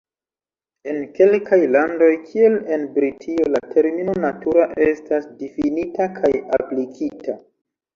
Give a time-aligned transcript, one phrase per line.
[0.93, 7.43] En kelkaj landoj kiel en Britio la termino "natura" estas difinita kaj aplikita.